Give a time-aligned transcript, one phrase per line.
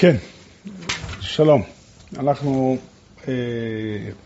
[0.00, 0.16] כן,
[1.20, 1.62] שלום.
[2.18, 2.78] אנחנו
[3.28, 3.32] אה,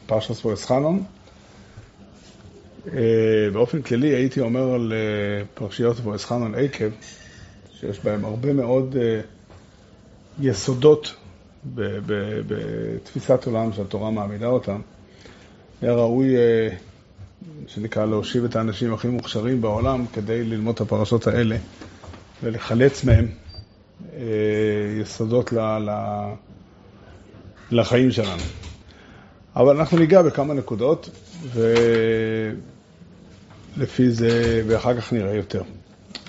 [0.07, 1.05] פרשת פורס חנון.
[2.93, 3.01] אה,
[3.53, 6.91] באופן כללי הייתי אומר על אה, פרשיות פורס חנון עקב,
[7.81, 9.21] שיש בהם הרבה מאוד אה,
[10.41, 11.15] יסודות
[12.47, 14.81] בתפיסת עולם שהתורה מעמידה אותם.
[15.83, 16.69] היה ראוי, אה,
[17.67, 21.57] שנקרא, להושיב את האנשים הכי מוכשרים בעולם כדי ללמוד את הפרשות האלה
[22.43, 23.29] ולחלץ מהם
[25.01, 25.91] יסודות ל, ל,
[27.71, 28.43] לחיים שלנו.
[29.57, 31.11] אבל אנחנו ניגע בכמה נקודות,
[33.77, 35.63] ולפי זה, ואחר כך נראה יותר.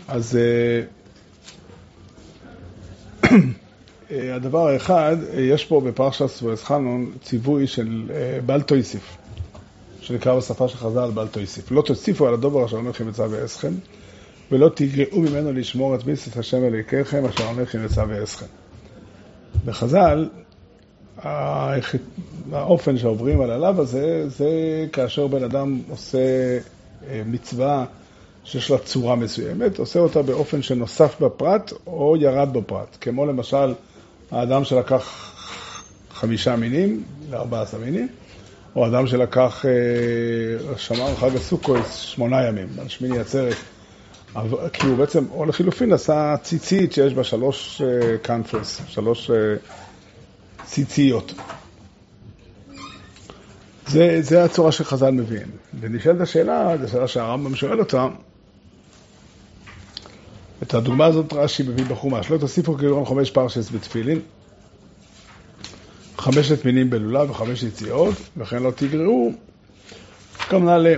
[0.07, 0.39] אז
[4.11, 8.11] אה, הדבר האחד, יש פה בפרשת סבואס חנון ציווי של
[8.45, 9.17] בל תויסיף,
[10.01, 11.71] שנקרא בשפה של חז"ל בל תויסיף.
[11.71, 13.73] לא תוסיפו על הדובר אשר אומר לכם מצווה אסכם,
[14.51, 18.45] ולא תגרעו ממנו לשמור את מצוות השם אלוהיכם אשר לכם מצווה אסכם.
[19.65, 20.29] בחז"ל,
[22.51, 24.49] האופן שעוברים על הלאו הזה, זה
[24.91, 26.19] כאשר בן אדם עושה
[27.25, 27.85] מצווה
[28.43, 32.97] שיש לה צורה מסוימת, עושה אותה באופן שנוסף בפרט או ירד בפרט.
[33.01, 33.73] כמו למשל,
[34.31, 35.31] האדם שלקח
[36.11, 38.07] חמישה מינים לארבע עשרה מינים,
[38.75, 39.65] או אדם שלקח,
[40.77, 43.55] שמר חג הסוכות שמונה ימים, על שמיני עצרת,
[44.73, 47.81] כי הוא בעצם, או לחילופין, עשה ציצית שיש בה שלוש
[48.21, 49.31] קנפרס, שלוש
[50.65, 51.33] ציציות.
[53.87, 55.47] זה, זה הצורה שחז"ל מביאים.
[55.79, 58.07] ונשאלת השאלה, זו שאלה שהרמב"ם שואל אותה,
[60.63, 64.19] את הדוגמה הזאת רש"י מביא בחומש, לא תוסיפו כגרון חמש פרשס בתפילין,
[66.17, 69.31] חמשת מינים בלולב וחמש יציאות, וכן לא תגרעו,
[70.49, 70.95] כמובן ל...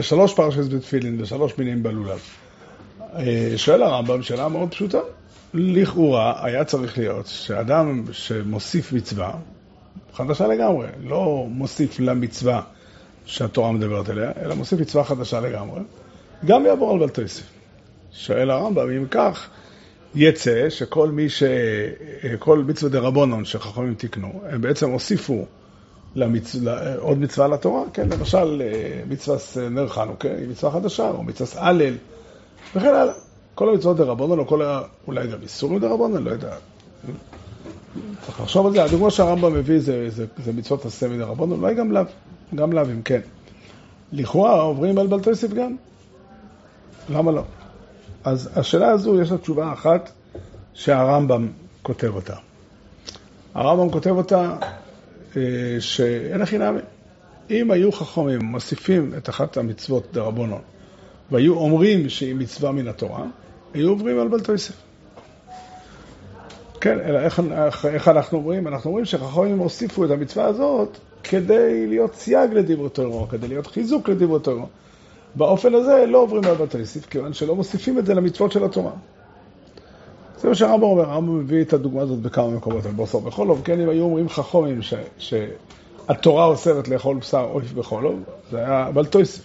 [0.00, 2.20] שלוש פרשס בתפילין ושלוש מינים בלולב.
[3.56, 4.98] שואל הרמב"ם שאלה מאוד פשוטה.
[5.54, 9.32] לכאורה היה צריך להיות שאדם שמוסיף מצווה,
[10.14, 12.62] חדשה לגמרי, לא מוסיף למצווה
[13.26, 15.80] שהתורה מדברת עליה, אלא מוסיף מצווה חדשה לגמרי,
[16.44, 17.42] גם יעבור על בלטויסף.
[18.12, 19.48] שואל הרמב"ם, אם כך,
[20.14, 21.42] יצא שכל מי ש...
[22.38, 25.46] כל מצווה דה רבונון שחכמים תיקנו, הם בעצם הוסיפו
[26.14, 26.56] למצ...
[26.98, 28.62] עוד מצווה לתורה, כן, למשל
[29.08, 29.36] מצווה
[29.70, 31.94] נר חנוכה היא מצווה חדשה, או מצווה הלל,
[32.74, 33.14] וכן הלאה.
[33.54, 34.82] כל המצוות דה רבונון, או כל ה...
[35.06, 36.54] אולי גם איסורים דה רבונון, לא יודע.
[38.26, 38.84] צריך לחשוב על זה.
[38.84, 42.02] הדוגמה שהרמב"ם מביא זה, זה, זה מצוות עשה מדה רבונון, אולי גם לאו,
[42.54, 43.20] גם לאו, אם כן.
[44.12, 45.76] לכאורה עוברים על בלטויסף גם.
[47.08, 47.42] למה לא?
[48.24, 50.10] אז השאלה הזו, יש לה תשובה אחת
[50.74, 51.48] שהרמב"ם
[51.82, 52.34] כותב אותה.
[53.54, 54.56] הרמב"ם כותב אותה
[55.80, 56.80] שאין הכי נמי.
[57.50, 60.60] אם היו חכמים מוסיפים את אחת המצוות דרבנון
[61.30, 63.24] והיו אומרים שהיא מצווה מן התורה,
[63.74, 64.74] היו עוברים על בלטויסף.
[66.80, 68.68] כן, אלא איך, איך, איך אנחנו אומרים?
[68.68, 74.08] אנחנו אומרים שחכמים הוסיפו את המצווה הזאת כדי להיות סייג לדברי תורה, כדי להיות חיזוק
[74.08, 74.66] לדברי תורה.
[75.34, 78.92] באופן הזה לא עוברים על בלטויסף, כיוון שלא מוסיפים את זה למצוות של התורה.
[80.42, 83.80] זה מה שהרמב"ם אומר, הרמב"ם מביא את הדוגמה הזאת בכמה מקומות, על בשר בחולוב, כן,
[83.80, 84.80] אם היו אומרים חכמים
[85.18, 88.20] שהתורה אוסרת לאכול בשר עוף בחולוב,
[88.50, 89.42] זה היה בלטויסף.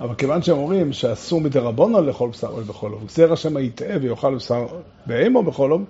[0.00, 4.66] אבל כיוון שהם אומרים שאסור מדרבנן לאכול בשר עוף בחולוב, גזיר השם היטעה ויאכל בשר
[5.06, 5.84] בהמה בחולוב,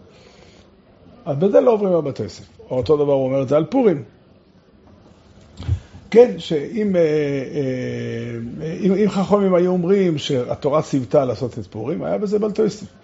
[1.25, 2.45] אז בזה לא עוברים על בלטויסף.
[2.71, 4.03] או אותו דבר הוא אומר את זה על פורים.
[6.11, 6.97] כן, שאם
[8.81, 13.00] אם, אם חכמים היו אומרים שהתורה ציוותה לעשות את פורים, היה בזה בלטויסף.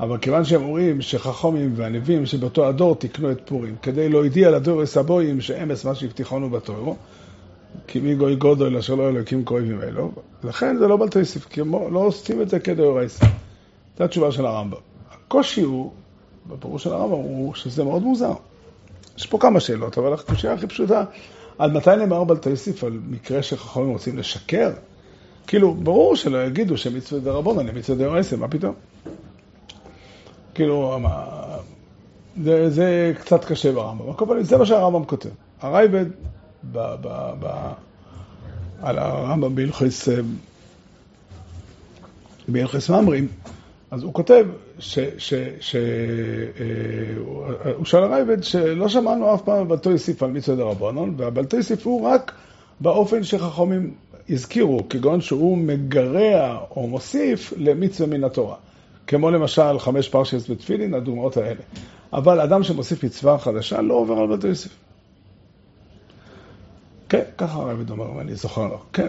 [0.00, 4.82] אבל כיוון שהם אומרים שחכמים והנביאים שבאותו הדור תיקנו את פורים, כדי לא הודיע לדור
[4.82, 6.96] הסבויים שאמס מה שהבטיחונו בתור,
[7.86, 10.12] כי מי גוי גודל אשר לא אלוקים קרובים אלו,
[10.44, 13.26] לכן זה לא בלטויסף, כי הם לא עושים את זה כדאורייסא.
[13.98, 14.78] זו התשובה של הרמב"ם.
[15.10, 15.92] הקושי הוא,
[16.46, 18.32] בפירוש של הרמב"ם, הוא שזה מאוד מוזר.
[19.18, 21.04] יש פה כמה שאלות, אבל הקושייה הכי פשוטה,
[21.58, 24.70] על מתי נאמר בלטויסף, על מקרה שחכמים רוצים לשקר?
[25.46, 28.74] כאילו, ברור שלא יגידו שמצווה דרבנן מצווה דאורייסא, מה פתאום?
[30.60, 30.98] כאילו,
[32.42, 34.08] זה, זה קצת קשה ברמב"ם.
[34.08, 35.28] על כל פנים, זה מה שהרמב"ם כותב.
[35.60, 36.04] הרייבד,
[36.72, 37.46] ב, ב, ב,
[38.82, 40.08] על הרמב"ם בהלכס,
[42.48, 43.28] בהלכס ממרים,
[43.90, 44.46] אז הוא כותב,
[44.78, 45.14] שהוא
[47.84, 52.32] שאל הרייבד שלא שמענו אף פעם על בלטויסף על מצווה דרבנן, והבלטויסף הוא רק
[52.80, 53.94] באופן שחכמים
[54.30, 58.56] הזכירו, כגון שהוא מגרע או מוסיף למצווה מן התורה.
[59.10, 61.60] כמו למשל חמש פרשס בתפילין, הדוגמאות האלה.
[62.12, 64.70] אבל אדם שמוסיף מצווה חדשה לא עובר על בית יוסף.
[67.08, 68.78] כן, ככה הרב אומר, אם אני זוכר לו.
[68.92, 69.08] כן.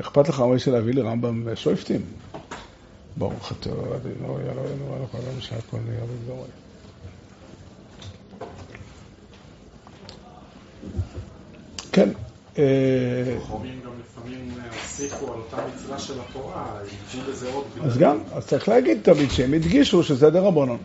[0.00, 2.00] אכפת לך מי להביא לרמב"ם שויפטים?
[3.16, 6.44] ברוך אתה יאללה אלוהינו מלך העולם שהכל נהיה בדברו.
[11.92, 12.08] כן.
[12.52, 17.64] חכמים גם לפעמים הוסיפו על אותה מצווה של התורה, הדגישו בזה עוד.
[17.84, 20.78] אז גם, אז צריך להגיד תמיד שהם הדגישו שזה דרבנון.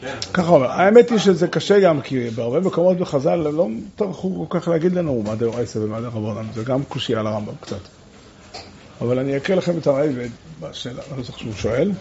[0.00, 0.16] כן.
[0.32, 0.70] ככה אומר.
[0.70, 5.22] האמת היא שזה קשה גם, כי בהרבה מקומות בחז"ל לא טרחו כל כך להגיד לנו
[5.22, 6.46] מה דאורייסא ומה דרבנן.
[6.54, 7.80] זה גם קושייה לרמב"ם קצת.
[9.00, 10.28] אבל אני אקריא לכם את הרעבד
[10.60, 11.92] בשאלה, אני לא זוכר שהוא שואל.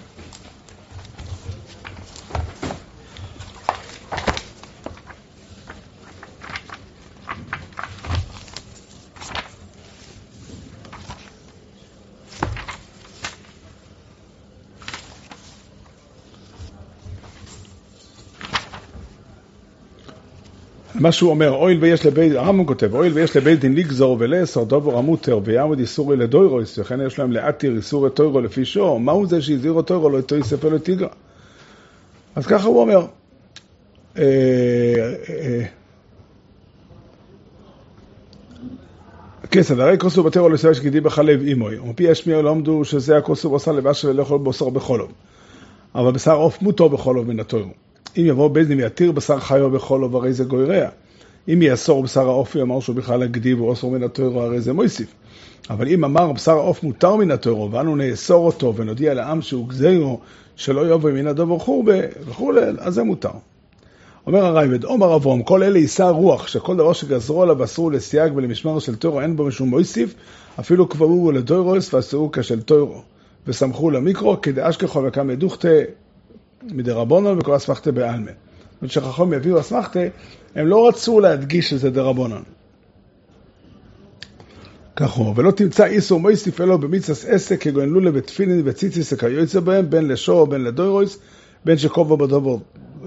[20.95, 24.98] מה שהוא אומר, אויל ויש לבית, הרמב"ם כותב, אויל ויש לבית דין לגזור ולאסור דובר
[24.98, 29.81] המותר ויעמוד איסורי לדוירויס, וכן יש להם להתיר איסורי טוירו לפי שור, מהו זה שהזהירו
[29.81, 31.07] טוירו לא תויסף אלו תיגרא?
[32.36, 33.06] אז ככה הוא אומר.
[34.18, 34.24] אה,
[35.30, 35.66] אה,
[39.51, 43.72] כסד, הרי כוסו בתרו לסיוע שגידי בחלב אימוי, ומפי השמיע לא עמדו שזה הכוסו בשר
[43.72, 45.12] לבש ולאכול בשר בחולוב.
[45.96, 47.72] אבל בשר עוף מותר בחולוב מן התוירו.
[48.18, 50.90] אם יבוא בית דין ויתיר בשר חיו בחולוב, הרי זה גוירע.
[51.48, 55.14] אם יאסור בשר העוף, יאמר שהוא בכלל הגדיב או אסור מן התוירו, הרי זה מויסיף.
[55.70, 60.20] אבל אם אמר בשר העוף מותר מן התוירו, ואנו נאסור אותו ונודיע לעם שהוא גזירו,
[60.56, 63.30] שלא יבוא מן הדובר חורבה וכולי, אז זה מותר.
[64.28, 68.80] אומר הרייבד, עומר אברום, כל אלה יישא רוח, שכל דבר שגזרו עליו אסור לסייג ולמשמר
[68.80, 70.14] של תוירו, אין בו משום מויסיף,
[70.60, 73.02] אפילו קבעו לדוירוס ואסרו כשל תוירו.
[73.48, 75.68] וסמכו למיקרו, כדאש ככל וכמה דוכתה
[76.71, 78.31] מדרבנון וכל אסמכתה בעלמא.
[78.31, 80.00] זאת אומרת שחכם יביאו אסמכתה,
[80.56, 82.44] הם לא רצו להדגיש שזה דרבנון.
[85.00, 90.07] הוא, ולא תמצא איסור מויסיף אלו במיצס עסק כגון לולה ותפילין וציציס כיוצא בהם, בין
[90.07, 91.19] לשור בין לדוירויס,
[91.65, 92.56] בין שקובו בדובר,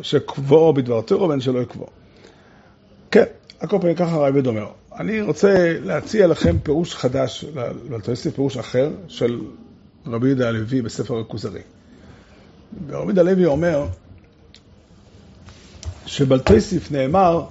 [0.02, 1.90] שקבועו בדבר תורו, בין שלא יקבועו.
[3.10, 3.24] כן,
[3.60, 4.66] הכל פעמים ככה רייבד אומר.
[4.98, 7.44] אני רוצה להציע לכם פירוש חדש,
[7.90, 9.40] לתוסף פירוש אחר, של
[10.06, 11.60] רבי יהודה הלוי בספר הכוזרי.
[12.86, 13.86] ורבי יהודה אומר
[16.06, 17.44] שבלתוסיף נאמר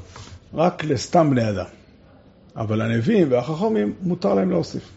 [0.53, 1.65] רק לסתם בני אדם,
[2.56, 4.89] אבל הנביאים והחכמים מותר להם להוסיף.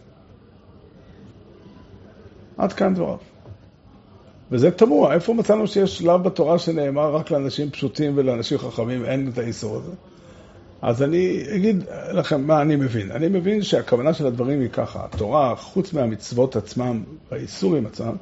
[2.56, 3.16] עד כאן דבריו.
[4.50, 9.38] וזה תמוה, איפה מצאנו שיש שלב בתורה שנאמר רק לאנשים פשוטים ולאנשים חכמים אין את
[9.38, 9.92] האיסור הזה?
[10.82, 13.10] אז אני אגיד לכם מה אני מבין.
[13.10, 18.16] אני מבין שהכוונה של הדברים היא ככה, התורה, חוץ מהמצוות עצמם והאיסורים עצמם,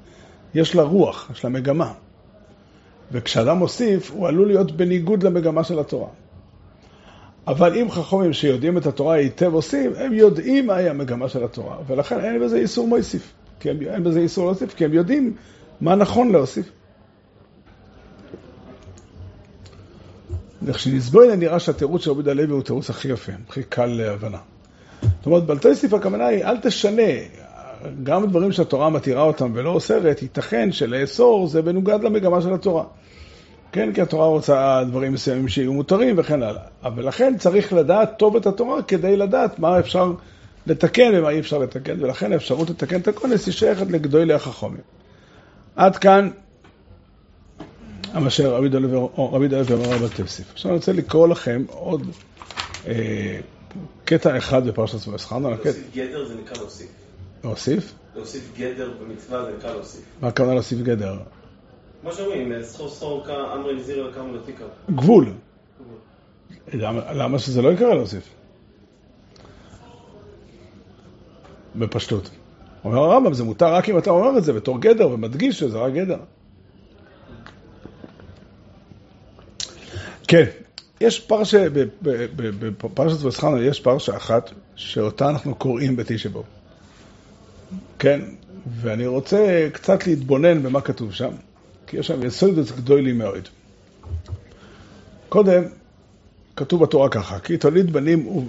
[0.56, 1.93] יש לה רוח, יש לה מגמה.
[3.12, 6.08] וכשאדם מוסיף, הוא עלול להיות בניגוד למגמה של התורה.
[7.47, 12.20] אבל אם חכמים שיודעים את התורה היטב עושים, הם יודעים מהי המגמה של התורה, ולכן
[12.20, 13.32] אין בזה איסור מוסיף.
[13.61, 15.35] כי הם, אין בזה איסור להוסיף, כי הם יודעים
[15.81, 16.70] מה נכון להוסיף.
[20.62, 24.38] וכשנסבוין נראה שהתירוץ של רבי הלוי הוא תירוץ הכי יפה, הכי קל להבנה.
[25.03, 27.03] זאת אומרת, בלטויסיף הכוונה היא, אל תשנה,
[28.02, 32.84] גם דברים שהתורה מתירה אותם ולא אוסרת, ייתכן שלאסור זה בנוגד למגמה של התורה.
[33.72, 36.62] כן, כי התורה רוצה דברים מסוימים שיהיו מותרים וכן הלאה.
[36.82, 40.12] אבל לכן צריך לדעת טוב את התורה כדי לדעת מה אפשר
[40.66, 44.80] לתקן ומה אי אפשר לתקן, ולכן האפשרות לתקן את הכונס היא שייכת לגדולי החכמים.
[45.76, 46.30] עד כאן
[48.14, 49.08] מה שרבי דלבר
[49.86, 50.52] אמר בתפסיף.
[50.52, 52.02] עכשיו אני רוצה לקרוא לכם עוד
[52.86, 53.40] אה,
[54.05, 55.50] קטע אחד בפרשת וסחרנו.
[55.50, 57.06] להוסיף גדר זה נקרא להוסיף.
[57.46, 57.94] להוסיף?
[58.17, 60.05] להוסיף גדר במצווה זה נקרא להוסיף.
[60.20, 61.17] מה הכוונה להוסיף גדר?
[62.00, 64.65] כמו שאומרים, סחור סחור אמרי נזיר לקרם לתיקה.
[64.91, 65.32] גבול.
[66.72, 68.29] למה, שזה לא יקרה להוסיף?
[71.76, 72.31] בפשטות.
[72.84, 75.93] אומר הרמב"ם, זה מותר רק אם אתה אומר את זה בתור גדר ומדגיש שזה רק
[75.93, 76.19] גדר.
[80.29, 80.44] כן,
[81.00, 81.67] יש פרשה,
[82.43, 86.43] בפרשת וסחנה יש פרשה אחת שאותה אנחנו קוראים בתשבו.
[87.99, 88.20] כן,
[88.81, 91.31] ואני רוצה קצת להתבונן במה כתוב שם,
[91.87, 93.49] כי יש שם יסודות גדולים מאוד.
[95.29, 95.63] קודם,
[96.56, 98.41] כתוב בתורה ככה, כי תוליד בנים, ו...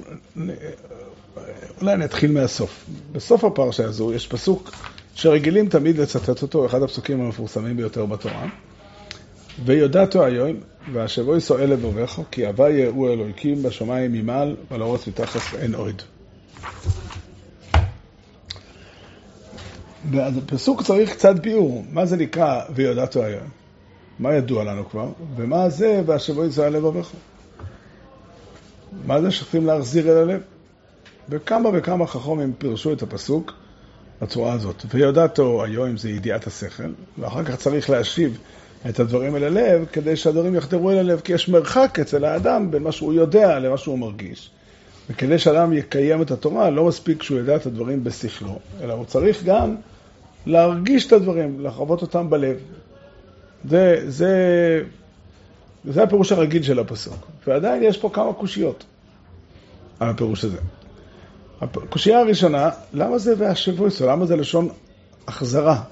[1.82, 2.86] אולי אני אתחיל מהסוף.
[3.12, 4.72] בסוף הפרשה הזו יש פסוק
[5.16, 8.48] שרגילים תמיד לצטט אותו, אחד הפסוקים המפורסמים ביותר בתורה.
[9.66, 10.56] ויודעתו היום,
[10.94, 16.02] והשבוי שואל לבובך, כי הווה יראו אלוהיקים בשמיים ממעל, ועל האורץ מתחת אין עוד.
[20.12, 23.48] והפסוק צריך קצת ביאור, מה זה נקרא ויודעתו היום?
[24.20, 25.10] מה ידוע לנו כבר?
[25.36, 27.12] ומה זה והשבוי שואל לבובך?
[29.06, 30.42] מה זה שצריכים להחזיר אל הלב?
[31.30, 33.54] וכמה וכמה חכמים פירשו את הפסוק,
[34.22, 34.86] בצורה הזאת.
[34.94, 38.38] ויודעתו היום זה ידיעת השכל, ואחר כך צריך להשיב
[38.90, 42.84] את הדברים אל הלב, כדי שהדברים יחדרו אל הלב, כי יש מרחק אצל האדם בין
[42.84, 44.50] מה שהוא יודע למה שהוא מרגיש.
[45.10, 49.44] וכדי שאדם יקיים את התורה, לא מספיק שהוא ידע את הדברים בשכלו, אלא הוא צריך
[49.44, 49.76] גם
[50.46, 52.58] להרגיש את הדברים, לחוות אותם בלב.
[53.70, 54.34] זה, זה,
[55.86, 57.28] זה הפירוש הרגיל של הפסוק.
[57.48, 58.86] ועדיין יש פה כמה קושיות
[60.00, 60.58] על הפירוש הזה.
[61.62, 64.08] הקושייה הראשונה, למה זה והשבויסו?
[64.08, 64.70] למה זה לשון
[65.28, 65.84] החזרה?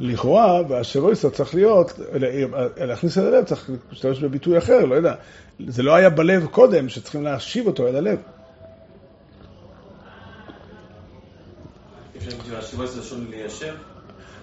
[0.00, 2.00] לכאורה, והשבויסו צריך להיות,
[2.76, 5.14] להכניס אל הלב, צריך להשתמש בביטוי אחר, לא יודע.
[5.66, 8.18] זה לא היה בלב קודם, שצריכים להשיב אותו אל הלב.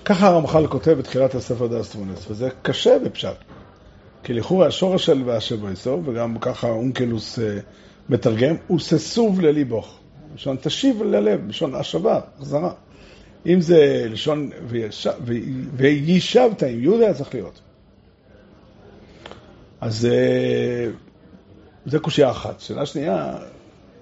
[0.05, 3.35] ככה הרמח"ל כותב בתחילת הספר דאס טרונס, וזה קשה בפשט.
[4.23, 7.59] כי לכאורה השורש של והשבויסו, וגם ככה אונקלוס אה,
[8.09, 9.99] מתרגם, הוא ססוב לליבוך.
[10.35, 12.71] לשון תשיב ללב, לשון השבה, החזרה.
[13.45, 14.49] אם זה לשון
[15.75, 17.61] וישבת, עם יהודה צריך להיות.
[19.81, 20.89] אז אה,
[21.85, 22.59] זה קושייה אחת.
[22.59, 23.37] שאלה שנייה,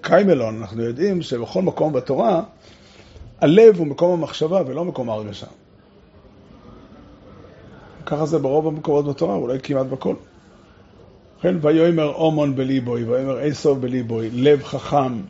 [0.00, 2.42] קיימלון, אנחנו יודעים שבכל מקום בתורה,
[3.40, 5.46] הלב הוא מקום המחשבה ולא מקום ההרגשה.
[8.06, 10.14] ככה זה ברוב המקומות בתורה, אולי כמעט בכל.
[11.40, 15.20] כן, ויאמר אומון בליבוי, ויאמר עשו בליבוי, לב חכם,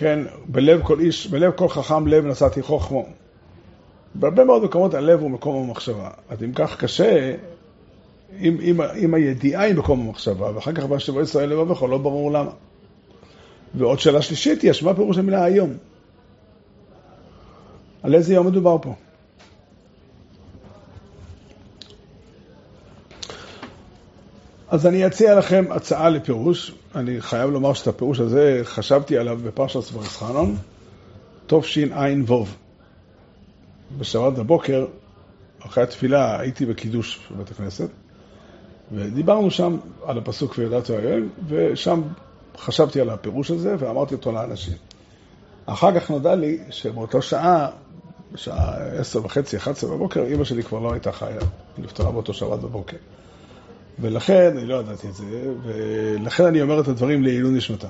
[0.00, 3.06] כן, בלב כל איש, בלב כל חכם לב נשאתי חוכמו.
[4.14, 6.10] בהרבה מאוד מקומות הלב הוא מקום המחשבה.
[6.28, 7.34] אז אם כך קשה,
[8.40, 12.50] אם, אם, אם הידיעה היא מקום המחשבה, ואחר כך בשבוע ישראל לבבך, לא ברור למה.
[13.74, 15.72] ועוד שאלה שלישית יש, מה פירוש המילה היום?
[18.02, 18.94] על איזה יום מדובר פה?
[24.70, 26.74] אז אני אציע לכם הצעה לפירוש.
[26.94, 30.56] אני חייב לומר שאת הפירוש הזה חשבתי עליו בפרשת סברסחנון,
[31.46, 32.46] תשע"ו.
[33.98, 34.86] בשבת בבוקר,
[35.60, 37.88] אחרי התפילה, הייתי בקידוש בבית הכנסת,
[38.92, 42.02] ודיברנו שם על הפסוק וידעת היום, ושם
[42.56, 44.74] חשבתי על הפירוש הזה ואמרתי אותו לאנשים.
[45.66, 47.68] אחר כך נודע לי שבאותו שעה,
[48.32, 51.40] בשעה עשר וחצי, אחת עשרה בבוקר, אימא שלי כבר לא הייתה חיה,
[51.76, 52.96] היא נפטרה באותו שבת בבוקר.
[53.98, 55.24] ולכן, אני לא ידעתי את זה,
[55.62, 57.88] ולכן אני אומר את הדברים לעילוי נשמתה.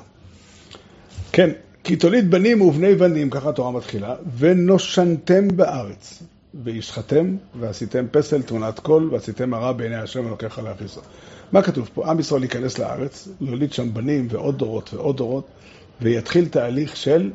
[1.33, 1.51] כן,
[1.85, 6.23] כי תוליד בנים ובני בנים, ככה התורה מתחילה, ונושנתם בארץ,
[6.65, 11.01] וישחתם, ועשיתם פסל תמונת קול, ועשיתם הרע בעיני השם אלוקיך להכניסו.
[11.53, 12.11] מה כתוב פה?
[12.11, 15.47] עם ישראל ייכנס לארץ, להוליד שם בנים ועוד דורות ועוד דורות,
[16.01, 17.31] ויתחיל תהליך של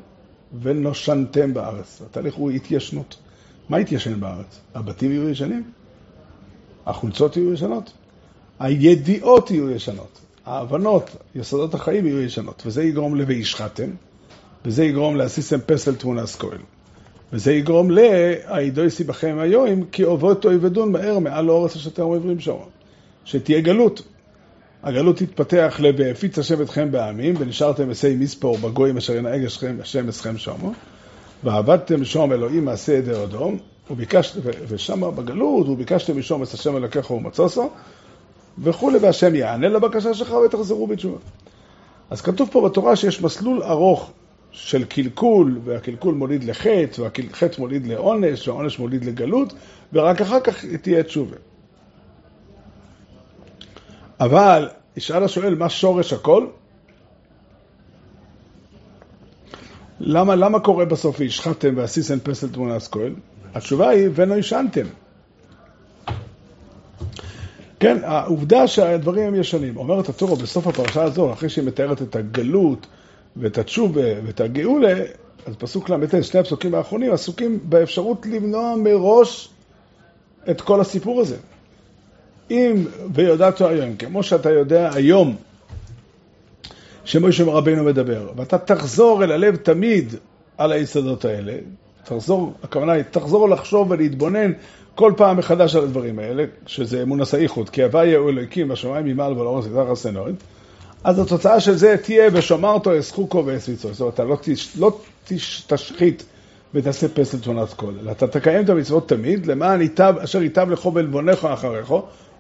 [0.62, 2.02] ונושנתם בארץ.
[2.06, 3.18] התהליך הוא התיישנות.
[3.70, 4.60] מה התיישן בארץ?
[4.76, 5.64] הבתים יהיו ישנים?
[6.86, 7.94] החולצות יהיו ישנות?
[8.60, 13.90] הידיעות יהיו ישנות, ההבנות, יסודות החיים יהיו ישנות, וזה יגרום ל"וישחטם",
[14.66, 16.62] וזה יגרום ל"עשיסם פסל תמונס כהן",
[17.34, 22.54] וזה יגרום ל"העידויסי בכם היום, כי עובות תאבדון מהר מעל לאורץ אשר אתם עוברים שם",
[23.26, 24.02] שתהיה גלות.
[24.84, 29.46] הגלות תתפתח ל"והפיץ השם אתכם בעמים, ונשארתם אסי מספור בגויים אשר ינהג
[29.82, 30.74] השם אסכם שמו,
[31.44, 33.58] ועבדתם שום אלוהים מעשה ידי אדום,
[34.68, 37.70] ושם בגלות, וביקשתם משום את השם אלוקיך ומצוסו,
[38.60, 41.18] וכולי, והשם יענה לבקשה שלך ותחזרו בתשובה.
[42.10, 44.12] אז כתוב פה בתורה שיש מסלול ארוך
[44.52, 49.54] של קלקול, והקלקול מוליד לחטא, והחטא מוליד לעונש, והעונש מוליד לגלות,
[49.94, 51.36] ורק אחר כך תהיה תשובה.
[54.20, 56.48] אבל ישאל השואל, מה שורש הכל?
[60.00, 63.16] למה, למה קורה בסוף והשחטתם ועשיתם פסל תמונה אסכוהל?
[63.54, 64.86] התשובה היא, ולא ישנתם.
[67.86, 69.78] כן, העובדה שהדברים הם ישנים.
[69.78, 72.88] אומרת התורה בסוף הפרשה הזו, אחרי שהיא מתארת את הגלות
[73.36, 74.94] ואת התשובה ואת הגאולה,
[75.46, 79.50] אז פסוק ל"ט, שני הפסוקים האחרונים, עסוקים באפשרות למנוע מראש
[80.50, 81.36] את כל הסיפור הזה.
[82.52, 85.36] אם ויודעת היום, כמו שאתה יודע היום,
[87.06, 90.14] שמשה רבינו מדבר, ואתה תחזור אל הלב תמיד
[90.58, 91.54] על היסודות האלה,
[92.04, 94.52] תחזור, הכוונה היא, תחזור לחשוב ולהתבונן
[94.96, 99.34] כל פעם מחדש על הדברים האלה, שזה אמונס האיחוד, כי הוויה הוא אלוקים בשמיים ממעל
[99.34, 100.36] ולאורס יתר הסנורת,
[101.04, 103.94] אז התוצאה של זה תהיה ושמרתו אסחוקו ואסביצו.
[103.94, 106.26] זאת אומרת, אתה לא, תש, לא תש, תשחית
[106.74, 110.86] ותעשה פסל תמונת קול, אלא אתה תקיים את המצוות תמיד, למען ייטב, אשר ייטב לך
[110.86, 111.94] ולבונך אחריך,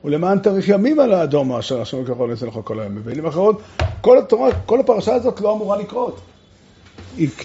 [0.03, 2.95] ולמען תאריך ימים על האדום אשר השם יקרא לעשה לך כל היום.
[2.95, 3.61] במילים אחרות,
[4.01, 6.21] כל התורה, כל הפרשה הזאת לא אמורה לקרות.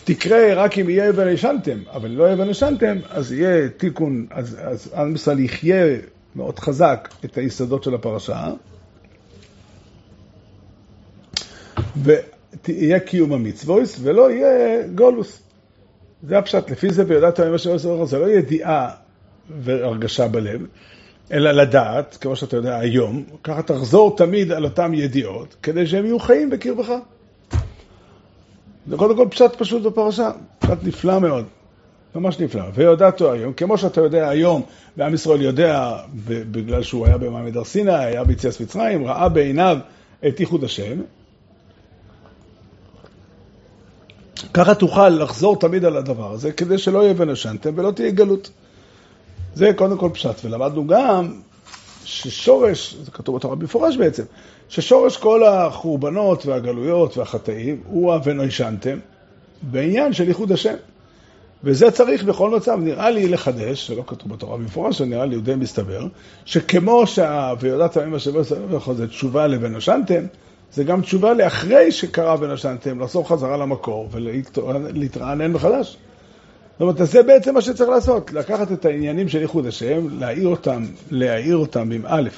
[0.05, 5.15] תקרה רק אם יהיה ונשנתם, אבל לא יהיה ונשנתם, אז יהיה תיקון, אז, אז עם
[5.15, 5.85] ישראל יחיה
[6.37, 8.50] מאוד חזק את היסודות של הפרשה,
[11.97, 15.43] ויהיה קיום המצוויס, ולא יהיה גולוס.
[16.23, 18.91] זה הפשט, לפי זה ויודעת מה שאומר סבך, זה לא ידיעה
[19.61, 20.67] והרגשה בלב,
[21.33, 26.19] אלא לדעת, כמו שאתה יודע היום, ככה תחזור תמיד על אותן ידיעות, כדי שהם יהיו
[26.19, 26.93] חיים בקרבך.
[28.90, 31.44] זה קודם כל פשט פשוט בפרשה, פשט נפלא מאוד,
[32.14, 32.62] ממש נפלא.
[32.75, 34.62] ויודעתו היום, כמו שאתה יודע היום,
[34.97, 39.78] ועם ישראל יודע, בגלל שהוא היה במעמד הר סיני, היה ביציאת מצרים, ראה בעיניו
[40.28, 41.00] את ייחוד השם,
[44.54, 48.50] ככה תוכל לחזור תמיד על הדבר הזה, כדי שלא יהיה ונשנתם ולא תהיה גלות.
[49.54, 50.44] זה קודם כל פשט.
[50.44, 51.32] ולמדנו גם
[52.04, 54.23] ששורש, זה כתוב בתורה במפורש בעצם,
[54.69, 58.99] ששורש כל החורבנות והגלויות והחטאים הוא ה"ונשנתם"
[59.62, 60.75] בעניין של ייחוד השם.
[61.64, 66.07] וזה צריך בכל מצב, נראה לי לחדש, שלא כתוב בתורה במפורש, נראה לי די מסתבר,
[66.45, 70.25] שכמו שה"ויודעת עמים אשר לא זה תשובה ל"ונשנתם",
[70.73, 75.97] זה גם תשובה לאחרי שקרה ונשנתם, לחזור חזרה למקור ולהתרענן מחדש.
[76.80, 80.84] זאת אומרת, זה בעצם מה שצריך לעשות, לקחת את העניינים של ייחוד השם, להאיר אותם,
[81.10, 82.28] להאיר אותם עם א'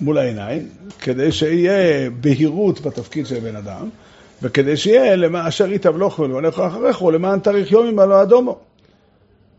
[0.00, 0.68] מול העיניים,
[0.98, 3.88] כדי שיהיה בהירות בתפקיד של בן אדם,
[4.42, 8.58] וכדי שיהיה למה אשר יתבלוך ולבנך אחריך, ולמען תאריך יום עם הלא אדומו.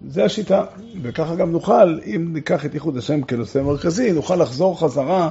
[0.09, 0.65] זה השיטה,
[1.01, 5.29] וככה גם נוכל, אם ניקח את ייחוד השם כנושא מרכזי, נוכל לחזור חזרה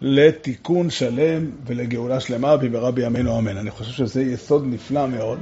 [0.00, 3.56] לתיקון שלם ולגאולה שלמה במהרה בימינו אמן.
[3.56, 5.38] אני חושב שזה יסוד נפלא מאוד,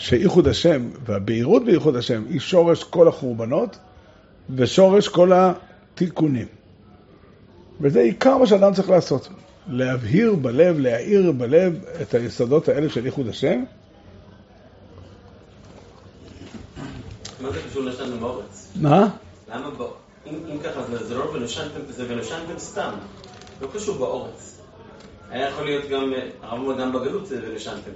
[0.00, 3.76] שאיחוד השם והבהירות באיחוד השם היא שורש כל החורבנות
[4.56, 6.46] ושורש כל התיקונים.
[7.80, 9.28] וזה עיקר מה שאדם צריך לעשות,
[9.68, 13.64] להבהיר בלב, להאיר בלב את היסודות האלה של איחוד השם.
[17.40, 18.72] מה זה קשור לשם באורץ?
[18.76, 19.08] מה?
[19.54, 19.68] למה,
[20.26, 22.90] אם ככה, זה לא ונשנתם, זה ונשנתם סתם.
[23.60, 24.59] לא קשור באורץ.
[25.30, 27.90] היה יכול להיות גם, הרב גם בגלות ונשנתם.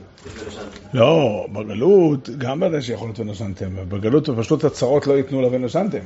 [0.95, 3.89] לא, בגלות, גם בזה שיכול להיות ונשנתם.
[3.89, 5.99] בגלות פשוט הצרות לא ייתנו לה ונשנתם.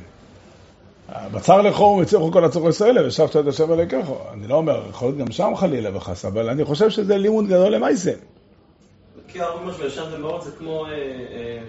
[1.31, 4.07] בצר לכו ומצליחו כל הצורך ישראלי, ושבת את השם אלוקיך.
[4.33, 7.75] אני לא אומר, יכול להיות גם שם חלילה וחס, אבל אני חושב שזה לימוד גדול
[7.75, 8.11] למעשה.
[9.27, 11.59] כי הרב אומר שנשנתם באורץ זה כמו, אה, אה,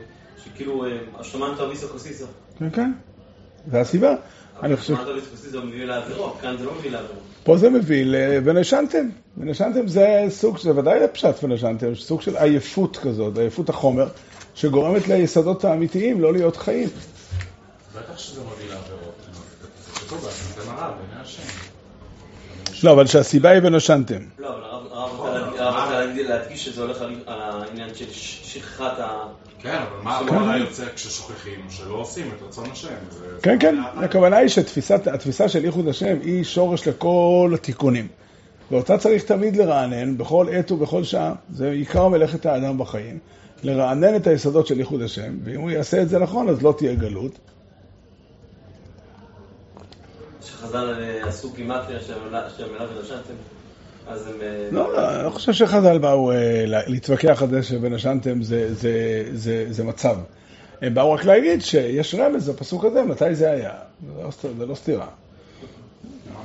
[0.44, 0.85] שכאילו,
[1.18, 2.27] השלמן תאביסו כוסיסו.
[2.59, 2.92] כן, כן,
[3.70, 4.14] זה הסיבה.
[4.62, 4.94] אני חושב...
[4.94, 7.30] השלמן תאביסו כוסיסו מביא לעבירות, כאן זה לא מביא לעבירות.
[7.44, 9.09] פה זה מביא ל"ונשנתם".
[9.38, 14.09] ונשנתם זה סוג, זה ודאי פשט ונשנתם, סוג של עייפות כזאת, עייפות החומר,
[14.55, 16.88] שגורמת ליסודות האמיתיים לא להיות חיים.
[17.96, 19.11] בטח שזה מביא לעבירות.
[22.83, 24.20] לא, אבל שהסיבה היא ונשנתם.
[24.38, 29.26] לא, אבל הרב רוצה להדגיש שזה הולך על העניין של שכחת ה...
[29.62, 32.94] כן, אבל מה הכוונה יוצא כששוכחים, שלא עושים את רצון השם?
[33.42, 38.09] כן, כן, הכוונה היא שהתפיסה של ייחוד השם היא שורש לכל התיקונים.
[38.70, 41.35] ואותה צריך תמיד לרענן, בכל עת ובכל שעה.
[41.53, 43.18] זה עיקר מלאכת האדם בחיים.
[43.62, 46.94] לרענן את היסודות של ייחוד השם, ואם הוא יעשה את זה נכון, אז לא תהיה
[46.94, 47.38] גלות.
[50.42, 52.14] שחז"ל עשו גימטריה של
[52.64, 53.35] המילה ונשנתם?
[54.07, 54.35] אז הם...
[54.43, 59.25] אה, לא, לא, אני לא חושב שחז"ל באו אה, להתווכח על זה שבנשנתם זה, זה,
[59.33, 60.17] זה, זה מצב.
[60.83, 63.73] הם באו רק להגיד שיש רמז בפסוק הזה, מתי זה היה.
[64.07, 65.07] זה לא, לא סתירה.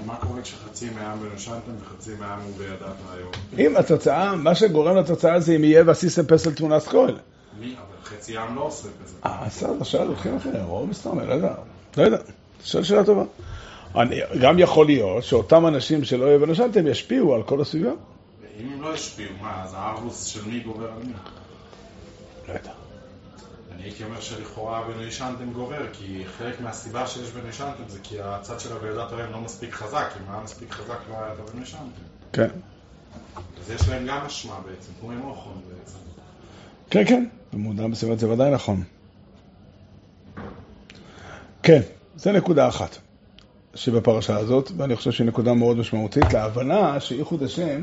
[0.05, 3.31] מה קורה כשחצי מהעם בנשנתם וחצי מהעם הוא בידעת היום?
[3.57, 7.17] אם התוצאה, מה שגורם לתוצאה זה אם יהיה ועשיתם פסל תמונת כהל.
[7.59, 7.65] מי?
[7.65, 9.15] אבל חצי העם לא עושה פסל.
[9.25, 11.53] אה, בסדר, שאל הולכים אחרי, רוב מסתובב, לא יודע.
[11.97, 12.17] לא יודע.
[12.63, 13.23] שואל שאלה טובה.
[13.97, 17.91] אני, גם יכול להיות שאותם אנשים שלא יהיו בנשנתם ישפיעו על כל הסביבה.
[18.41, 21.13] ואם הם לא ישפיעו, מה, אז הארבוס של מי גובר על מי?
[22.47, 22.71] לא יודע.
[23.75, 28.73] אני הייתי אומר שלכאורה בנשנתם גובר, כי חלק מהסיבה שיש בנשנתם זה כי הצד של
[28.73, 32.01] הוועדת הראם לא מספיק חזק, אם היה מספיק חזק לא היה את בנשנתם.
[32.33, 32.49] כן.
[33.35, 35.97] אז יש להם גם אשמה בעצם, כמו עם אוכון בעצם.
[36.89, 38.83] כן, כן, במודע מסוימת זה ודאי נכון.
[41.63, 41.81] כן,
[42.15, 42.97] זה נקודה אחת.
[43.75, 47.81] שבפרשה הזאת, ואני חושב שהיא נקודה מאוד משמעותית, להבנה שייחוד השם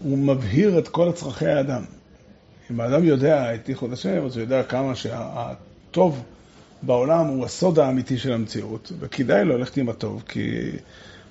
[0.00, 1.84] הוא מבהיר את כל צרכי האדם.
[2.70, 6.22] אם האדם יודע את ייחוד השם, אז הוא יודע כמה שהטוב
[6.82, 10.70] בעולם הוא הסוד האמיתי של המציאות, וכדאי לו ללכת עם הטוב, כי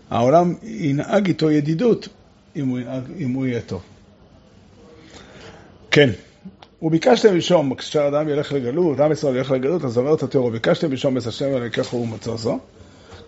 [0.09, 2.07] העולם ינהג איתו ידידות
[2.55, 3.81] אם הוא, ינהג, אם הוא יהיה טוב.
[5.91, 6.09] כן,
[6.81, 11.27] וביקשתם לישום, כשאדם ילך לגלות, עם ישראל ילך לגלות, אז אומרת התיאור, וביקשתם לישום את
[11.27, 12.37] השם ולקחו ומצאו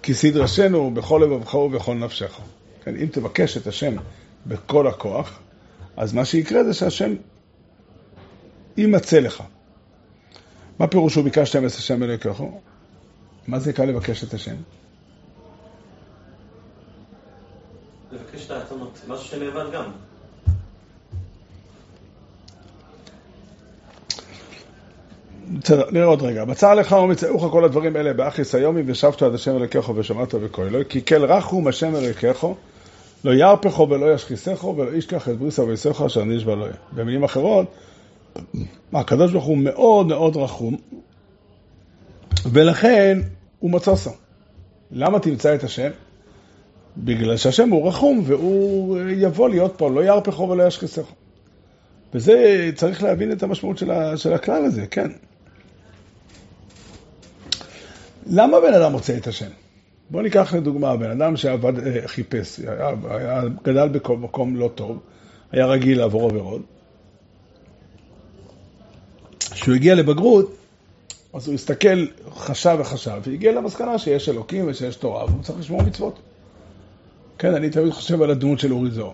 [0.04, 2.40] כי סדרשנו בכל לבבך ובכל נפשך.
[2.84, 3.96] כן, אם תבקש את השם
[4.46, 5.40] בכל הכוח,
[5.98, 7.16] אז מה שיקרה זה שהשם
[8.78, 9.44] יימצא לך.
[10.80, 12.42] מה פירושו ביקשתם את השם אלוהיכך?
[13.48, 14.56] מה זה נקרא לבקש את השם?
[18.12, 19.92] לבקש את האתונות, משהו שנאבד גם.
[25.50, 26.46] בסדר, נראה עוד רגע.
[26.46, 31.06] בצר לך ומצאוך כל הדברים האלה באחיס היומי ושבת עד השם אלוקיך ושמעת בקולו כי
[31.06, 32.48] כל רחום השם אלוקיך
[33.24, 36.66] לא ירפכו ולא ישחיסכו ולא ישכח את בריסה ויסוך אשר נשבע לו.
[36.92, 37.68] במילים אחרות,
[38.94, 40.78] הקדוש ברוך הוא מאוד מאוד רחום
[42.46, 43.20] ולכן
[43.60, 44.12] הוא מצוסו.
[44.92, 45.90] למה תמצא את השם?
[46.98, 51.14] בגלל שהשם הוא רחום והוא יבוא להיות פה, לא ירפכו ולא ישחיסכו.
[52.14, 55.12] וזה, צריך להבין את המשמעות של, ה, של הכלל הזה, כן.
[58.26, 59.50] למה בן אדם מוצא את השם?
[60.10, 65.00] בואו ניקח לדוגמה, בן אדם שעבד, אה, חיפש, היה, היה, גדל במקום לא טוב,
[65.52, 66.62] היה רגיל לעבור עבירות.
[69.40, 70.56] כשהוא הגיע לבגרות,
[71.34, 76.20] אז הוא הסתכל, חשב וחשב, והגיע למסקנה שיש אלוקים ושיש תורה, והוא צריך לשמור מצוות.
[77.38, 79.14] כן, אני תמיד חושב על הדמות של אורי זוהר.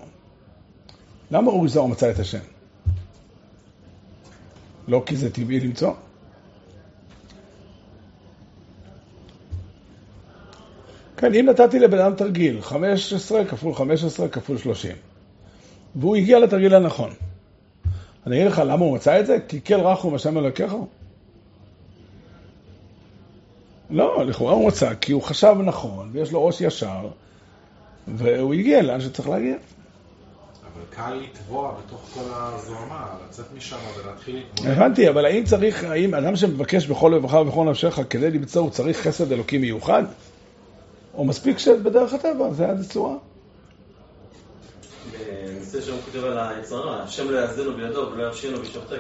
[1.32, 2.40] למה אורי זוהר מצא את השם?
[4.88, 5.94] לא כי זה טבעי למצוא.
[11.18, 14.92] כן, אם נתתי לבן אדם תרגיל, 15 כפול 15 כפול 30,
[15.96, 17.10] והוא הגיע לתרגיל הנכון,
[18.28, 19.38] אני אגיד לך למה הוא מצא את זה?
[19.48, 20.76] כי כל רחום השם אלוקיך?
[23.90, 27.08] לא, לכאורה הוא מצא, כי הוא חשב נכון, ויש לו ראש ישר,
[28.08, 29.56] והוא הגיע לאן שצריך להגיע.
[29.56, 34.72] אבל קל לטבוע בתוך כל הזוהמה, לצאת משם ולהתחיל להתמודד.
[34.72, 38.98] הבנתי, אבל האם צריך, האם אדם שמבקש בכל לבך ובכל נפשך כדי למצוא, הוא צריך
[39.08, 40.04] חסד אלוקי מיוחד?
[41.16, 43.16] או מספיק שבדרך הטבע, זה היה צורה.
[45.12, 48.96] בנושא שהוא כותב על היצר הרע, השם לא יעזנו בידו ולא ירשינו בשופטי.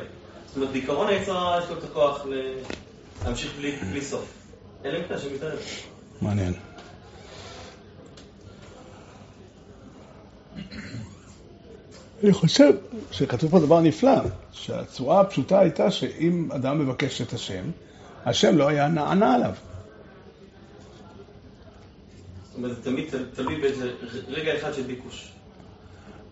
[0.47, 2.25] זאת אומרת, בעיקרון היצר הרע יש לו את הכוח
[3.25, 3.51] להמשיך
[3.91, 4.25] בלי סוף.
[4.85, 5.59] אלא אם כן השם מתערב.
[6.21, 6.53] מעניין.
[12.23, 12.73] אני חושב
[13.11, 17.63] שכתוב פה דבר נפלא, שהצורה הפשוטה הייתה שאם אדם מבקש את השם,
[18.25, 19.51] השם לא היה נענה עליו.
[22.55, 23.91] זאת אומרת, זה תמיד תלוי באיזה
[24.27, 25.31] רגע אחד של ביקוש.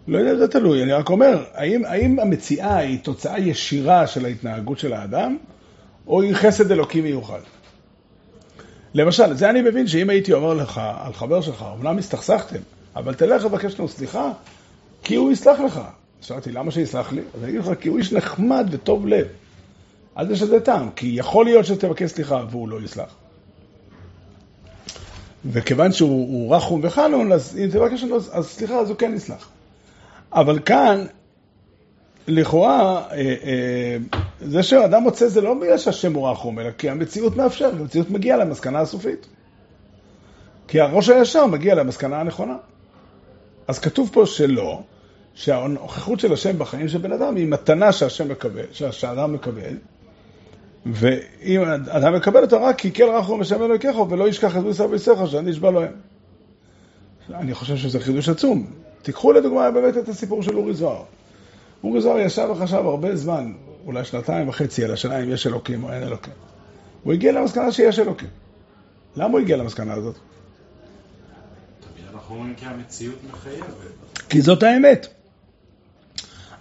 [0.07, 4.25] לא יודע אם זה תלוי, אני רק אומר, האם, האם המציאה היא תוצאה ישירה של
[4.25, 5.37] ההתנהגות של האדם,
[6.07, 7.39] או היא חסד אלוקי מיוחד?
[8.93, 12.59] למשל, זה אני מבין שאם הייתי אומר לך על חבר שלך, אמנם הסתכסכתם,
[12.95, 14.31] אבל תלך לבקש לנו סליחה,
[15.03, 15.81] כי הוא יסלח לך.
[16.21, 17.21] שאלתי, למה שיסלח לי?
[17.33, 19.27] אז אני אגיד לך, כי הוא איש נחמד וטוב לב.
[20.15, 23.22] אז יש לזה טעם, כי יכול להיות שתבקש סליחה והוא לא יסלח.
[25.51, 29.49] וכיוון שהוא רחום וחנון, אז אם תבקש ממנו, אז סליחה, אז הוא כן יסלח.
[30.33, 31.05] אבל כאן,
[32.27, 33.97] לכאורה, אה, אה,
[34.41, 38.37] זה שאדם מוצא זה לא בגלל שהשם הוא רחום, אלא כי המציאות מאפשרת, המציאות מגיעה
[38.37, 39.27] למסקנה הסופית.
[40.67, 42.55] כי הראש הישר מגיע למסקנה הנכונה.
[43.67, 44.81] אז כתוב פה שלא,
[45.33, 49.77] שהנוכחות של השם בחיים של בן אדם היא מתנה שהשם מקבל, שהאדם מקבל,
[50.85, 55.17] ואם אדם מקבל אותה רק כי כל רחום השם אלוקיך ולא ישכח את בריסה ויסך
[55.25, 55.91] שאני אשבע להם.
[57.33, 58.67] אני חושב שזה חידוש עצום.
[59.01, 61.03] תיקחו לדוגמה באמת את הסיפור של אורי זוהר.
[61.83, 63.53] אורי זוהר ישב וחשב הרבה זמן,
[63.85, 66.33] אולי שנתיים וחצי, על השאלה אם יש אלוקים או אין אלוקים.
[67.03, 68.29] הוא הגיע למסקנה שיש אלוקים.
[69.15, 70.15] למה הוא הגיע למסקנה הזאת?
[72.13, 73.65] אנחנו אומרים כי המציאות מחייבת.
[74.29, 75.07] כי זאת האמת.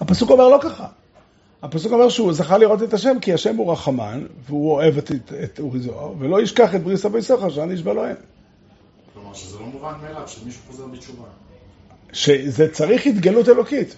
[0.01, 0.87] הפסוק אומר לא ככה.
[1.63, 5.11] הפסוק אומר שהוא זכה לראות את השם כי השם הוא רחמן והוא אוהב את,
[5.45, 7.07] את אורי זוהר ולא ישכח את בריס
[7.51, 8.17] שאני אשבע לו אין.
[9.15, 11.25] כלומר שזה לא מובן מאליו שמישהו חוזר בתשובה.
[12.13, 13.97] שזה צריך התגלות אלוקית.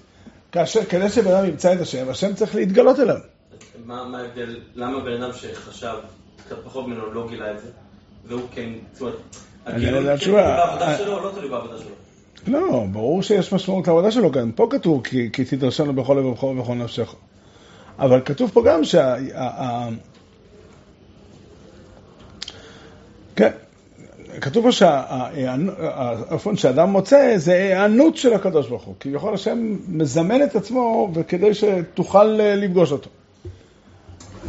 [0.52, 3.16] כאשר, כדי שבן אדם ימצא את השם, השם צריך להתגלות אליו.
[3.86, 5.94] מה מה ההבדל, למה בן אדם שחשב
[6.46, 7.68] קצת פחות ממנו לא גילה את זה,
[8.26, 9.14] והוא כן, זאת אומרת,
[9.66, 11.90] אני הגילוי לא יודע כן בעבודה אה, שלו או לא תלוי בעבודה שלו?
[12.46, 14.50] לא, ברור שיש משמעות לעבודה שלו כאן.
[14.54, 17.14] פה כתוב כי, כי תדרשנו בכל לב ובכל נפשך.
[17.98, 19.14] אבל כתוב פה גם שה...
[23.36, 23.50] כן,
[24.40, 28.94] כתוב פה שהאופן שאדם מוצא זה היענות של הקדוש ברוך הוא.
[29.00, 33.10] כביכול השם מזמן את עצמו וכדי שתוכל אה, לפגוש אותו.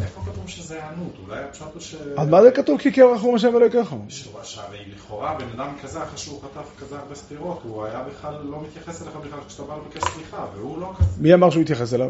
[0.01, 1.13] איפה כתוב שזה הענות?
[1.27, 1.95] אולי הפשט הוא ש...
[2.17, 3.97] אז מה זה כתוב כי קרח הוא השם אלוהיכם?
[4.09, 8.33] שהוא- שהרי לכאורה בן אדם כזה, אחרי שהוא חטף כזה הרבה סטירות, הוא היה בכלל
[8.43, 11.07] לא מתייחס אליך בכלל כשאתה בא לבקש סליחה, והוא לא כזה.
[11.19, 12.09] מי אמר שהוא יתייחס אליו?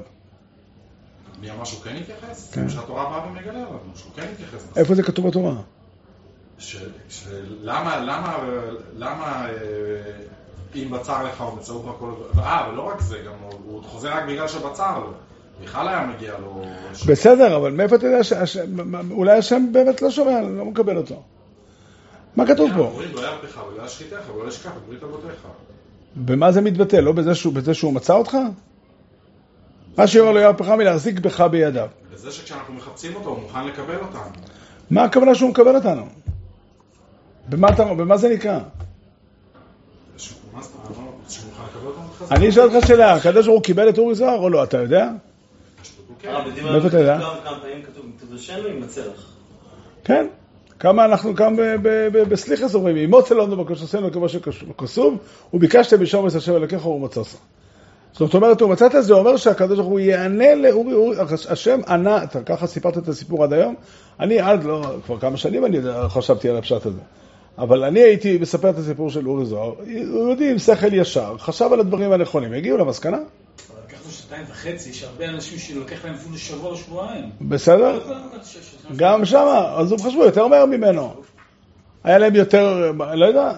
[1.45, 2.51] מי אמר שהוא כן התייחס?
[2.53, 2.69] כן.
[2.69, 4.77] שהתורה באה ומגלה לנו, שהוא כן התייחס.
[4.77, 5.53] איפה זה כתוב בתורה?
[6.57, 6.75] ש-
[7.09, 7.27] ש-
[7.61, 8.37] למה, למה,
[8.97, 9.53] למה, אה,
[10.75, 14.23] אם בצר לך או מצאוך הכל, אה, ולא רק זה, גם הוא הוא חוזר רק
[14.27, 15.11] בגלל שבצר לו.
[15.63, 16.63] בכלל היה מגיע לו...
[16.93, 21.21] ש- בסדר, אבל מאיפה אתה יודע שהשם, אולי השם באמת לא שומע, לא מקבל אותו.
[22.35, 22.91] מה כתוב פה?
[23.13, 25.41] לא ירפך ולא ישחיתך ולא ישכח את ברית אבותיך.
[26.15, 26.95] במה זה מתבטא?
[26.95, 28.37] לא בזה שהוא מצא אותך?
[29.97, 31.87] רש"י אומר לו, ירא פחמי להחזיק בך בידיו.
[32.11, 34.19] וזה שכשאנחנו מחפשים אותו, הוא מוכן לקבל אותנו.
[34.89, 36.05] מה הכוונה שהוא מקבל אותנו?
[37.49, 38.59] במה, אתה, במה זה נקרא?
[40.53, 40.61] מה?
[42.31, 44.63] אני אשאל אותך שאלה, הקדוש ברוך הוא קיבל את אורי זוהר או לא?
[44.63, 45.09] אתה יודע?
[46.23, 47.17] בדברי מאיפה אתה יודע?
[47.17, 49.31] כמה כמה פעמים כתוב, תדרשנו עם מצלח.
[50.03, 50.27] כן.
[50.79, 55.17] כמה אנחנו כאן ב- ב- ב- בסליחס אומרים, אימוץ אלונו בקושסינו כמו שכסוב,
[55.53, 57.37] וביקשתם בשום את השם אלוקיך ומצוסה.
[58.19, 61.17] זאת אומרת, הוא מצאת זה אומר שהקדוש ברוך הוא יענה לאורי, אורי,
[61.49, 63.75] השם ענה, אתה ככה סיפרת את הסיפור עד היום?
[64.19, 66.99] אני עד לא, כבר כמה שנים אני חשבתי על הפשט הזה.
[67.57, 71.69] אבל אני הייתי מספר את הסיפור של אורי זוהר, הוא יהודי עם שכל ישר, חשב
[71.73, 76.69] על הדברים הנכונים, הגיעו למסקנה, אבל שנתיים וחצי, יש הרבה אנשים שלוקח להם אפילו שבוע
[76.71, 77.29] או שבועיים.
[77.41, 77.99] בסדר?
[78.07, 81.13] לא שש- שש- גם שמה, אז הם חשבו יותר מהר ממנו.
[82.03, 83.51] היה להם יותר, לא יודע,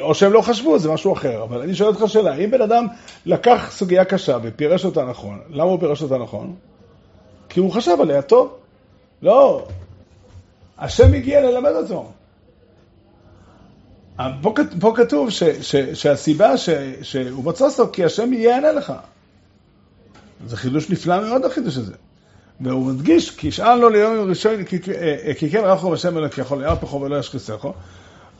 [0.00, 1.42] או שהם לא חשבו, זה משהו אחר.
[1.42, 2.86] אבל אני שואל אותך שאלה, אם בן אדם
[3.26, 6.54] לקח סוגיה קשה ופירש אותה נכון, למה הוא פירש אותה נכון?
[7.48, 8.54] כי הוא חשב עליה טוב.
[9.22, 9.66] לא,
[10.78, 12.10] השם הגיע ללמד אותו.
[14.42, 16.70] פה, כת- פה כתוב ש, ש, שהסיבה ש,
[17.02, 18.92] שהוא מצא אותו, כי השם יענה לך.
[20.46, 21.94] זה חידוש נפלא מאוד, החידוש הזה.
[22.60, 26.52] והוא מדגיש, כי ישאל לו ליום ראשון, כי, אה, אה, כי כן רחו בשם אלוקיך,
[26.52, 27.72] לירא פחו ולא ישכסךו,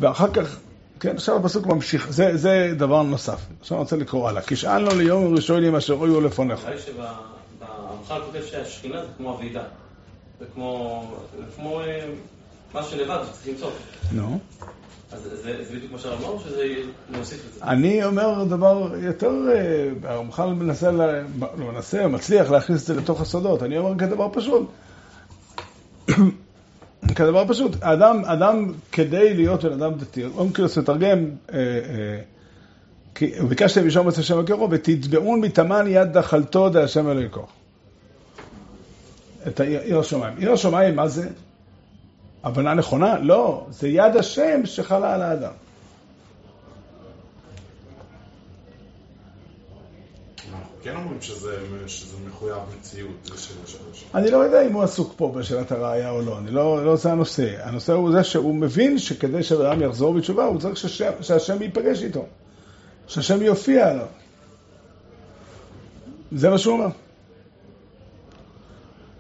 [0.01, 0.59] ואחר כך,
[1.01, 3.41] כן, עכשיו הפסוק ממשיך, זה, זה דבר נוסף.
[3.61, 4.43] עכשיו אני רוצה לקרוא הלאה.
[4.43, 6.61] כי ישאל לו ליום ראשונים אשר היו לפניך.
[6.65, 9.63] נראה לי שבמח"ל כותב שהשכינה זה כמו הוועידה.
[10.41, 11.05] זה כמו,
[11.39, 12.07] זה כמו אה,
[12.75, 13.71] משהו לבד שצריך למצוא.
[14.13, 14.39] נו.
[15.13, 16.75] אז זה, זה בדיוק מה שהרב אמר, שזה
[17.11, 17.65] להוסיף לזה?
[17.65, 23.63] אני אומר דבר יותר, אה, הרמח"ל מנסה, לא מנסה, מצליח להכניס את זה לתוך הסודות.
[23.63, 24.71] אני אומר כדבר פשוט.
[27.21, 27.83] כדבר פשוט.
[27.83, 31.59] אדם, אדם כדי להיות בן אדם דתי, אונקלוס מתרגם, אה,
[33.23, 37.47] אה, ביקשתם משום אצל השם אלוקיכו, ותתבעון מתאמן יד דחלתו דהשם אלוהיכו.
[39.47, 40.35] את עיר השמיים.
[40.39, 41.29] עיר השמיים, מה זה?
[42.45, 43.19] הבנה נכונה?
[43.19, 45.53] לא, זה יד השם שחלה על האדם.
[50.49, 54.05] אנחנו כן אומרים שזה שזה מחויב מציאות, זה של השלוש.
[54.15, 57.13] אני לא יודע אם הוא עסוק פה בשאלת הראייה או לא, אני לא, לא זה
[57.13, 57.67] הנושא.
[57.69, 60.77] הנושא הוא זה שהוא מבין שכדי שבן אדם יחזור בתשובה, הוא צריך
[61.21, 62.27] שהשם, ייפגש איתו,
[63.07, 64.07] שהשם יופיע עליו.
[66.33, 66.89] זה מה שהוא אומר.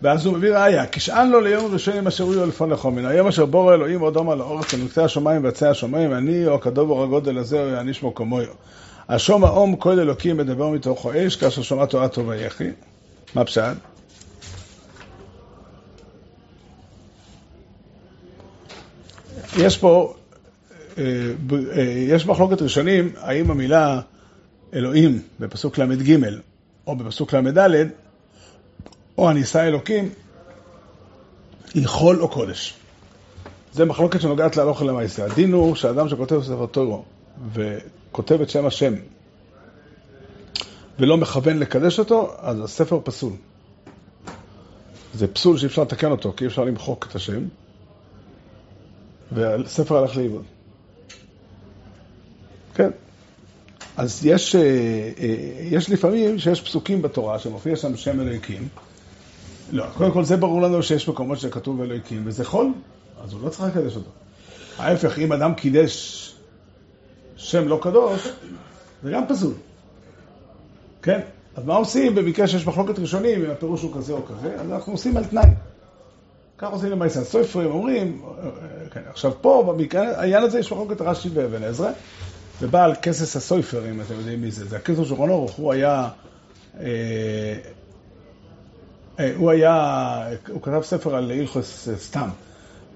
[0.02, 3.46] ואז הוא מביא ראייה, כשאן לו ליום ראשונים אשר הוא לפון לכו מן היום אשר
[3.46, 7.68] בורא אלוהים עוד עומר לאורץ למקצה השמיים ועצי השמיים, אני או הכדובר הגודל הזה או
[7.68, 8.52] יעניש מו כמוהו.
[9.10, 12.70] השום האום כל אלוקים מדבר מתוכו אש, כאשר שומע תורה טוב ויחי.
[13.34, 13.62] מה פשט?
[19.58, 20.14] יש פה,
[20.98, 21.04] אה,
[21.76, 24.00] אה, יש מחלוקת ראשונים, האם המילה
[24.74, 26.16] אלוהים בפסוק ל"ג
[26.86, 27.86] או בפסוק ל"ד,
[29.18, 30.08] או הנישא אלוקים,
[31.74, 32.74] היא חול או קודש.
[33.72, 35.24] זה מחלוקת שנוגעת להלוך למעשה.
[35.24, 37.04] הדין הוא שאדם שכותב ספר תורו
[38.10, 38.94] וכותב את שם השם
[40.98, 43.32] ולא מכוון לקדש אותו, אז הספר פסול.
[45.14, 47.42] זה פסול שאי אפשר לתקן אותו, כי אי אפשר למחוק את השם,
[49.32, 50.44] והספר הלך לאיבוד.
[52.74, 52.90] כן.
[53.96, 58.68] אז יש, אה, אה, יש לפעמים שיש פסוקים בתורה שמופיע שם שם אלוהיקים.
[59.72, 62.72] לא, קודם כל זה ברור לנו שיש מקומות שכתוב אלוהיקים, וזה חול,
[63.24, 64.10] אז הוא לא צריך לקדש אותו.
[64.78, 66.29] ההפך, אם אדם קידש
[67.42, 68.28] שם לא קדוש,
[69.02, 69.52] זה גם פסול.
[71.02, 71.20] כן?
[71.56, 74.54] אז מה עושים במקרה שיש מחלוקת ראשונים, אם הפירוש הוא כזה או כזה?
[74.60, 75.50] אז אנחנו עושים על תנאי.
[76.58, 77.20] כך עושים למעשה.
[77.20, 78.22] הסופרים אומרים,
[78.90, 81.90] כן, עכשיו פה, במקרה, העניין הזה יש מחלוקת רש"י ואבן עזרא,
[82.60, 86.08] ובעל כסס הסופר, אם אתם יודעים מי זה, זה הכסף של רון אורך, הוא היה,
[86.80, 86.86] אה,
[89.20, 92.28] אה, הוא היה, הוא כתב ספר על הלכוס סתם,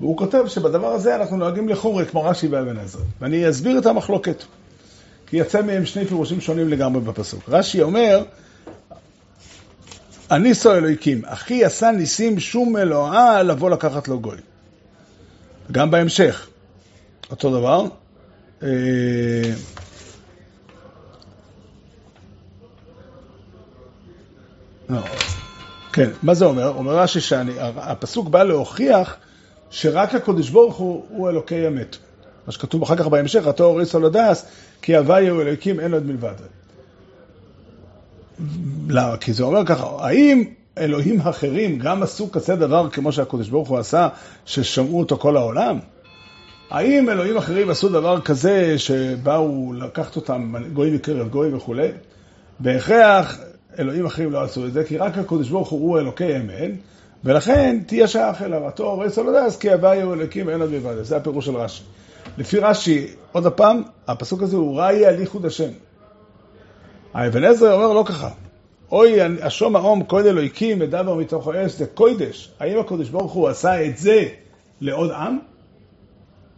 [0.00, 4.42] והוא כותב שבדבר הזה אנחנו נוהגים לחומרי כמו רש"י ואבן עזרא, ואני אסביר את המחלוקת,
[5.26, 7.48] כי יצא מהם שני פירושים שונים לגמרי בפסוק.
[7.48, 8.24] רש"י אומר,
[10.30, 14.36] הניסו אלוהיקים, אחי עשה ניסים שום אלוהה לבוא לקחת לו גוי.
[15.72, 16.48] גם בהמשך,
[17.30, 17.84] אותו דבר.
[18.62, 18.68] אה,
[24.88, 25.00] לא.
[25.92, 26.68] כן, מה זה אומר?
[26.68, 29.16] אומר רש"י שהפסוק בא להוכיח
[29.74, 31.96] שרק הקדוש ברוך הוא הוא אלוקי אמת.
[32.46, 34.46] מה שכתוב אחר כך בהמשך, התור אוריס על הדס,
[34.82, 36.34] כי הווי הוא אלוקים אין עוד מלבד.
[38.88, 39.16] למה?
[39.16, 40.44] כי זה אומר ככה, האם
[40.78, 44.08] אלוהים אחרים גם עשו כזה דבר כמו שהקדוש ברוך הוא עשה,
[44.46, 45.78] ששמעו אותו כל העולם?
[46.70, 51.88] האם אלוהים אחרים עשו דבר כזה שבאו לקחת אותם גויים מקרב גויים וכולי?
[52.60, 53.38] בהכרח
[53.78, 56.70] אלוהים אחרים לא עשו את זה, כי רק הקדוש ברוך הוא אלוקי אמן,
[57.24, 61.16] ולכן תהיה שייך אליו, התור רץ על הדס, כי הוויו אלוקים אין עוד מלבד, זה
[61.16, 61.82] הפירוש של רש"י.
[62.38, 65.70] לפי רש"י, עוד פעם, הפסוק הזה הוא ראי על ייחוד השם.
[67.14, 68.30] האבן עזרא אומר לא ככה.
[68.92, 72.52] אוי, השום האום קוד אלוהיקים מדבר מתוך האש, זה קוידש.
[72.60, 74.24] האם הקדוש ברוך הוא עשה את זה
[74.80, 75.38] לעוד עם?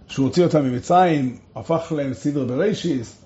[0.09, 3.16] שהוא הוציא אותם ממצרים, הפך להם סדר ברישיס,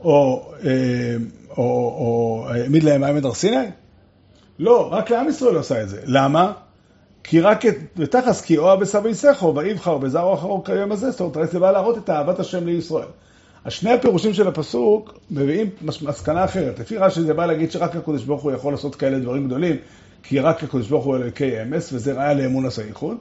[0.00, 1.16] או, אה,
[1.56, 3.66] או העמיד להם מים הר סיני?
[4.58, 6.00] לא, רק לעם ישראל עשה את זה.
[6.04, 6.52] למה?
[7.28, 11.50] כי רק את, ותחס כי אוהב בסבי סכו, ויבחר בזרעו אחרו כיום הזה, זאת אומרת,
[11.50, 13.08] זה בא להראות את אהבת השם לישראל.
[13.64, 16.78] אז שני הפירושים של הפסוק מביאים מסקנה אחרת.
[16.78, 19.76] לפי רש"י זה בא להגיד שרק הקדוש ברוך הוא יכול לעשות כאלה דברים גדולים,
[20.22, 23.16] כי רק הקדוש ברוך הוא אלוקי אמס, וזה ראיה לאמון הסייחוד.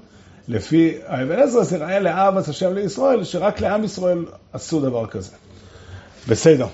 [0.48, 5.32] לפי האבן עזרא זה ראיה לאהבת השם לישראל, שרק לעם ישראל עשו דבר כזה.
[6.28, 6.68] בסדר.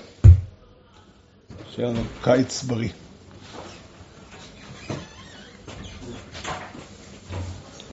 [1.70, 2.88] שיהיה לנו קיץ בריא.